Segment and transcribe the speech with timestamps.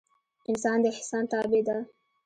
[0.49, 1.77] انسان د احسان تابع ده